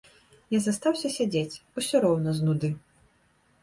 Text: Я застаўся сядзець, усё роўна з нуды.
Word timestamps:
Я 0.57 0.61
застаўся 0.67 1.13
сядзець, 1.17 1.61
усё 1.83 2.05
роўна 2.09 2.29
з 2.43 2.53
нуды. 2.53 2.77